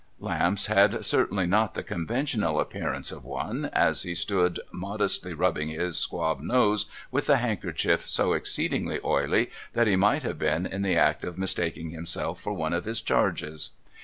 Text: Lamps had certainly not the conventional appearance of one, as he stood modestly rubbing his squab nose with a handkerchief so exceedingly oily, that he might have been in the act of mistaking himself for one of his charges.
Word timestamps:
Lamps 0.19 0.65
had 0.65 1.05
certainly 1.05 1.45
not 1.45 1.75
the 1.75 1.83
conventional 1.83 2.59
appearance 2.59 3.11
of 3.11 3.23
one, 3.23 3.65
as 3.65 4.01
he 4.01 4.15
stood 4.15 4.59
modestly 4.71 5.31
rubbing 5.31 5.69
his 5.69 5.95
squab 5.95 6.39
nose 6.41 6.87
with 7.11 7.29
a 7.29 7.35
handkerchief 7.37 8.09
so 8.09 8.33
exceedingly 8.33 8.99
oily, 9.05 9.51
that 9.73 9.85
he 9.85 9.95
might 9.95 10.23
have 10.23 10.39
been 10.39 10.65
in 10.65 10.81
the 10.81 10.95
act 10.97 11.23
of 11.23 11.37
mistaking 11.37 11.91
himself 11.91 12.41
for 12.41 12.53
one 12.53 12.73
of 12.73 12.85
his 12.85 12.99
charges. 12.99 13.69